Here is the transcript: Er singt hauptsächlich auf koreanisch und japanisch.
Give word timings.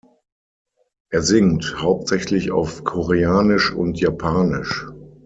Er 1.11 1.21
singt 1.21 1.75
hauptsächlich 1.77 2.49
auf 2.51 2.83
koreanisch 2.83 3.71
und 3.71 3.99
japanisch. 3.99 4.87